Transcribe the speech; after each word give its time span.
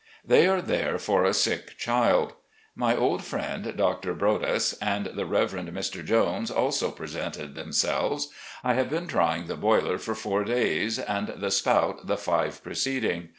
They 0.25 0.47
are 0.47 0.63
there 0.63 0.97
for 0.97 1.23
a 1.25 1.31
sick 1.31 1.77
child. 1.77 2.33
My 2.75 2.95
old 2.95 3.21
ftiend. 3.21 3.77
Dr. 3.77 4.15
Broaddus, 4.15 4.73
and 4.81 5.05
the 5.05 5.27
Rev 5.27 5.51
erend 5.53 5.69
Mr. 5.73 6.03
Jones 6.03 6.49
also 6.49 6.89
presented 6.89 7.53
themselves.... 7.53 8.29
I 8.63 8.73
have 8.73 8.89
been 8.89 9.05
tr3dng 9.07 9.45
the 9.45 9.57
Boiler 9.57 9.99
for 9.99 10.15
four 10.15 10.43
days— 10.43 10.97
^and 10.97 11.39
the 11.39 11.51
Spout 11.51 12.07
the 12.07 12.17
five 12.17 12.63
preceding. 12.63 13.29